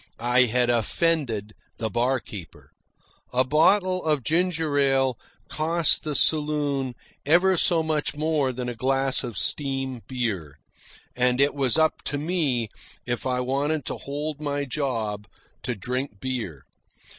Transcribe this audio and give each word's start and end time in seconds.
I 0.17 0.45
had 0.45 0.71
offended 0.71 1.53
the 1.77 1.91
barkeeper. 1.91 2.71
A 3.31 3.43
bottle 3.43 4.03
of 4.03 4.23
ginger 4.23 4.79
ale 4.79 5.15
cost 5.47 6.03
the 6.03 6.15
saloon 6.15 6.95
ever 7.23 7.55
so 7.55 7.83
much 7.83 8.15
more 8.15 8.51
than 8.51 8.67
a 8.67 8.73
glass 8.73 9.23
of 9.23 9.37
steam 9.37 10.01
beer; 10.07 10.57
and 11.15 11.39
it 11.39 11.53
was 11.53 11.77
up 11.77 12.01
to 12.05 12.17
me, 12.17 12.67
if 13.05 13.27
I 13.27 13.41
wanted 13.41 13.85
to 13.85 13.97
hold 13.97 14.41
my 14.41 14.65
job, 14.65 15.27
to 15.61 15.75
drink 15.75 16.19
beer. 16.19 16.63